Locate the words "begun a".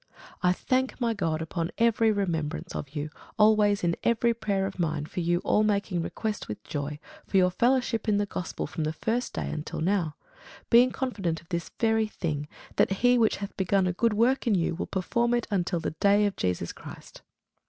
13.57-13.93